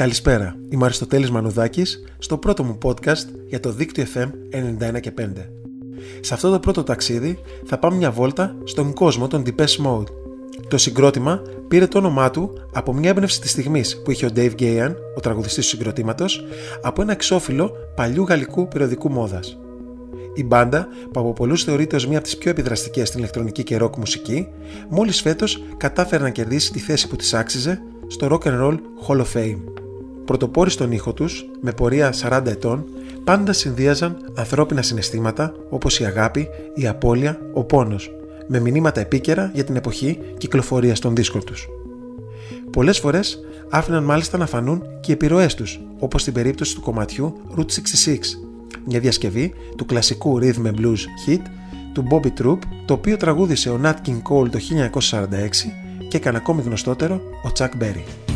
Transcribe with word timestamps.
Καλησπέρα, 0.00 0.56
είμαι 0.68 0.82
ο 0.82 0.84
Αριστοτέλης 0.84 1.30
Μανουδάκης 1.30 2.04
στο 2.18 2.38
πρώτο 2.38 2.64
μου 2.64 2.78
podcast 2.82 3.26
για 3.46 3.60
το 3.60 3.72
δίκτυο 3.72 4.04
FM 4.14 4.28
91 4.96 5.00
και 5.00 5.12
5. 5.18 5.22
Σε 6.20 6.34
αυτό 6.34 6.50
το 6.50 6.60
πρώτο 6.60 6.82
ταξίδι 6.82 7.38
θα 7.66 7.78
πάμε 7.78 7.96
μια 7.96 8.10
βόλτα 8.10 8.56
στον 8.64 8.92
κόσμο 8.92 9.26
των 9.26 9.42
Depeche 9.46 9.86
Mode. 9.86 10.06
Το 10.68 10.78
συγκρότημα 10.78 11.42
πήρε 11.68 11.86
το 11.86 11.98
όνομά 11.98 12.30
του 12.30 12.68
από 12.72 12.92
μια 12.92 13.10
έμπνευση 13.10 13.40
της 13.40 13.50
στιγμής 13.50 14.02
που 14.02 14.10
είχε 14.10 14.26
ο 14.26 14.28
Dave 14.36 14.52
Gahan, 14.58 14.94
ο 15.16 15.20
τραγουδιστής 15.20 15.64
του 15.64 15.70
συγκροτήματος, 15.70 16.44
από 16.82 17.02
ένα 17.02 17.12
εξώφυλλο 17.12 17.72
παλιού 17.94 18.22
γαλλικού 18.22 18.68
περιοδικού 18.68 19.10
μόδας. 19.10 19.58
Η 20.34 20.44
μπάντα, 20.44 20.88
που 21.12 21.20
από 21.20 21.32
πολλούς 21.32 21.64
θεωρείται 21.64 21.96
ως 21.96 22.06
μία 22.06 22.18
από 22.18 22.26
τις 22.26 22.38
πιο 22.38 22.50
επιδραστικές 22.50 23.08
στην 23.08 23.20
ηλεκτρονική 23.20 23.62
και 23.62 23.78
rock 23.80 23.96
μουσική, 23.96 24.48
μόλις 24.88 25.20
φέτος 25.20 25.62
κατάφερε 25.76 26.22
να 26.22 26.30
κερδίσει 26.30 26.72
τη 26.72 26.78
θέση 26.78 27.08
που 27.08 27.16
της 27.16 27.34
άξιζε 27.34 27.82
στο 28.06 28.28
Rock 28.30 28.48
and 28.48 28.60
Roll 28.60 28.78
Hall 29.06 29.16
of 29.16 29.26
Fame. 29.34 29.79
Πρωτοπόροι 30.30 30.70
στον 30.70 30.92
ήχο 30.92 31.12
τους, 31.12 31.44
με 31.60 31.72
πορεία 31.72 32.14
40 32.22 32.42
ετών, 32.46 32.84
πάντα 33.24 33.52
συνδύαζαν 33.52 34.16
ανθρώπινα 34.34 34.82
συναισθήματα 34.82 35.54
όπως 35.70 36.00
η 36.00 36.04
αγάπη, 36.04 36.48
η 36.74 36.86
απώλεια, 36.86 37.40
ο 37.52 37.64
πόνος, 37.64 38.10
με 38.46 38.60
μηνύματα 38.60 39.00
επίκαιρα 39.00 39.50
για 39.54 39.64
την 39.64 39.76
εποχή 39.76 40.18
κυκλοφορίας 40.38 40.98
των 40.98 41.14
δίσκων 41.14 41.44
τους. 41.44 41.68
Πολλές 42.72 42.98
φορές 42.98 43.40
άφηναν 43.70 44.04
μάλιστα 44.04 44.38
να 44.38 44.46
φανούν 44.46 44.82
και 45.00 45.10
οι 45.10 45.14
επιρροές 45.14 45.54
τους, 45.54 45.80
όπως 45.98 46.20
στην 46.20 46.32
περίπτωση 46.32 46.74
του 46.74 46.80
κομματιού 46.80 47.36
Route 47.56 47.60
66, 47.60 48.38
μια 48.84 49.00
διασκευή 49.00 49.52
του 49.76 49.86
κλασικού 49.86 50.38
rhythm 50.42 50.66
and 50.66 50.80
blues 50.80 51.28
hit 51.28 51.42
του 51.92 52.04
Bobby 52.10 52.42
Troop, 52.42 52.58
το 52.84 52.94
οποίο 52.94 53.16
τραγούδισε 53.16 53.70
ο 53.70 53.80
Nat 53.82 53.94
King 54.06 54.22
Cole 54.30 54.50
το 54.50 54.58
1946 54.58 55.08
και 56.08 56.16
έκανε 56.16 56.36
ακόμη 56.36 56.62
γνωστότερο 56.62 57.14
ο 57.44 57.50
Chuck 57.58 57.82
Berry. 57.82 58.29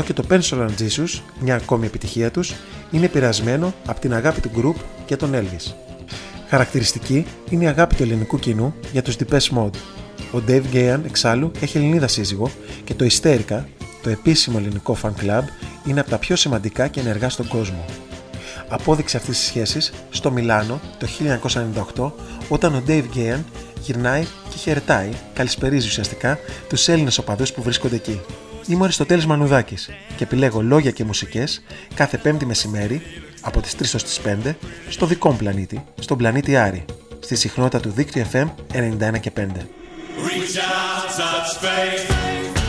Ενώ 0.00 0.08
και 0.08 0.22
το 0.22 0.24
Pencil 0.30 0.66
and 0.66 0.82
Jesus, 0.82 1.20
μια 1.40 1.54
ακόμη 1.54 1.86
επιτυχία 1.86 2.30
τους, 2.30 2.54
είναι 2.90 3.08
πειρασμένο 3.08 3.74
από 3.86 4.00
την 4.00 4.14
αγάπη 4.14 4.40
του 4.40 4.50
group 4.56 4.80
και 5.06 5.16
τον 5.16 5.30
Elvis. 5.34 5.72
Χαρακτηριστική 6.48 7.26
είναι 7.50 7.64
η 7.64 7.66
αγάπη 7.66 7.94
του 7.94 8.02
ελληνικού 8.02 8.38
κοινού 8.38 8.74
για 8.92 9.02
τους 9.02 9.16
Depeche 9.16 9.58
Mode. 9.58 9.74
Ο 10.32 10.42
Dave 10.48 10.62
Gahan 10.72 11.00
εξάλλου 11.04 11.50
έχει 11.60 11.76
Ελληνίδα 11.76 12.08
σύζυγο 12.08 12.50
και 12.84 12.94
το 12.94 13.06
Hysterica, 13.10 13.62
το 14.02 14.10
επίσημο 14.10 14.58
ελληνικό 14.60 14.96
fan 15.02 15.24
club, 15.24 15.42
είναι 15.86 16.00
από 16.00 16.10
τα 16.10 16.18
πιο 16.18 16.36
σημαντικά 16.36 16.88
και 16.88 17.00
ενεργά 17.00 17.28
στον 17.28 17.48
κόσμο. 17.48 17.84
Απόδειξε 18.68 19.16
αυτής 19.16 19.38
της 19.38 19.46
σχέσης 19.46 19.92
στο 20.10 20.30
Μιλάνο 20.30 20.80
το 20.98 21.06
1998 21.96 22.10
όταν 22.48 22.74
ο 22.74 22.82
Dave 22.86 23.04
Gahan 23.14 23.40
γυρνάει 23.80 24.22
και 24.22 24.56
χαιρετάει, 24.56 25.08
καλησπερίζει 25.34 25.86
ουσιαστικά, 25.86 26.38
τους 26.68 26.88
Έλληνες 26.88 27.18
οπαδούς 27.18 27.52
που 27.52 27.62
βρίσκονται 27.62 27.94
εκεί. 27.94 28.20
Είμαι 28.66 28.80
ο 28.80 28.84
Αριστοτέλης 28.84 29.26
Μανουδάκης 29.26 29.90
και 30.16 30.24
επιλέγω 30.24 30.62
λόγια 30.62 30.90
και 30.90 31.04
μουσικές 31.04 31.62
κάθε 31.94 32.16
πέμπτη 32.16 32.46
μεσημέρι 32.46 33.02
από 33.40 33.60
τις 33.60 33.74
3 33.76 33.80
ως 33.94 34.02
τις 34.02 34.20
5 34.44 34.54
στο 34.88 35.06
δικό 35.06 35.30
μου 35.30 35.36
πλανήτη, 35.36 35.84
στον 36.00 36.18
πλανήτη 36.18 36.56
Άρη, 36.56 36.84
στη 37.20 37.36
συχνότητα 37.36 37.80
του 37.80 37.90
δίκτυου 37.90 38.24
FM 38.32 38.46
91 38.72 39.20
και 39.20 39.32
5. 39.36 39.46
You're 40.52 40.66
wrong. 42.54 42.59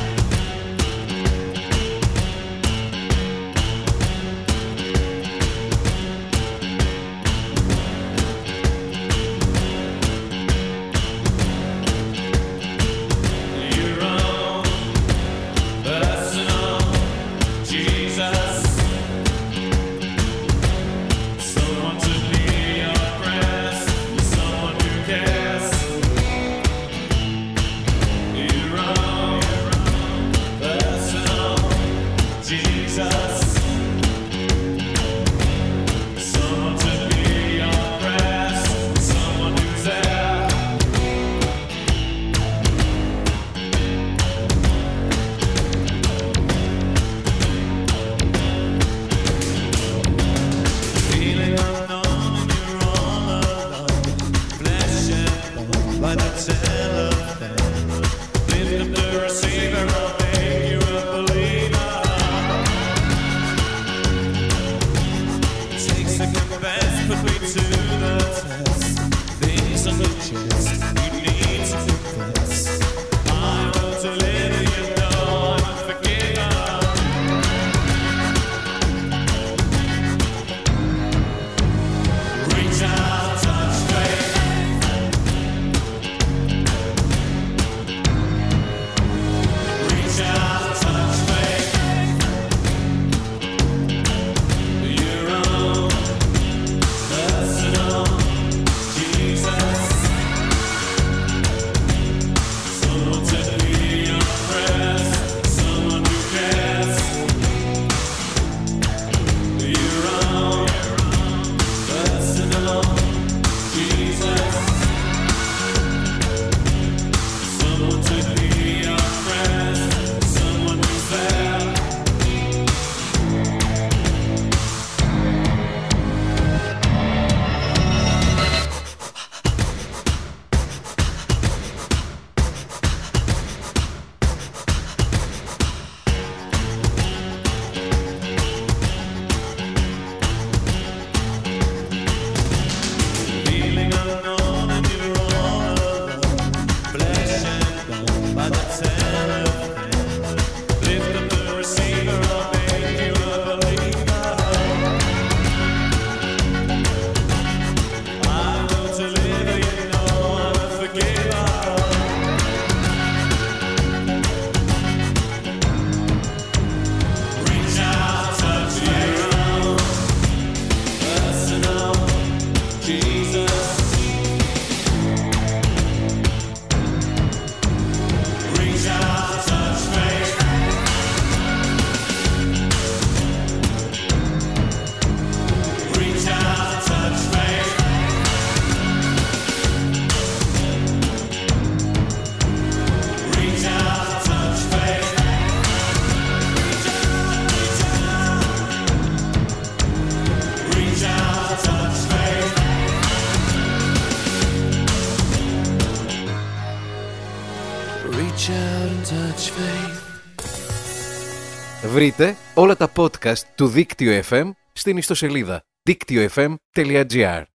Βρείτε 211.86 212.36
όλα 212.54 212.76
τα 212.76 212.92
podcast 212.96 213.44
του 213.56 213.68
Δίκτυο 213.68 214.22
FM 214.30 214.52
στην 214.74 214.98
ιστοσελίδα 214.98 215.62
δίκτυοfm.gr 215.90 217.52